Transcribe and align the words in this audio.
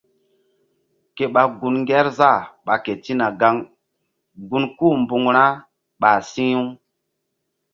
Ke 1.15 1.25
ɓa 1.33 1.41
gun 1.59 1.75
Ŋgerzah 1.83 2.41
ɓa 2.65 2.73
ketina 2.83 3.25
gaŋ 3.39 3.55
gun 4.49 4.63
kú-u 4.77 4.95
mbuŋ 5.01 5.23
ra 5.35 5.45
ɓah 6.01 6.17
si̧h-u. 6.31 6.63